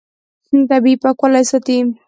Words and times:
طبیعي 0.69 1.01
پاکوالی 1.03 1.41
وساتئ. 1.45 1.77